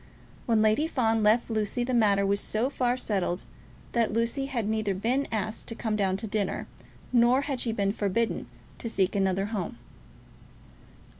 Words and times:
When 0.47 0.63
Lady 0.63 0.87
Fawn 0.87 1.21
left 1.21 1.51
Lucy 1.51 1.83
the 1.83 1.93
matter 1.93 2.25
was 2.25 2.39
so 2.39 2.71
far 2.71 2.97
settled 2.97 3.45
that 3.91 4.11
Lucy 4.11 4.47
had 4.47 4.67
neither 4.67 4.95
been 4.95 5.27
asked 5.31 5.67
to 5.67 5.75
come 5.75 5.95
down 5.95 6.17
to 6.17 6.25
dinner, 6.25 6.65
nor 7.13 7.41
had 7.41 7.59
she 7.61 7.71
been 7.71 7.93
forbidden 7.93 8.47
to 8.79 8.89
seek 8.89 9.15
another 9.15 9.45
home. 9.53 9.77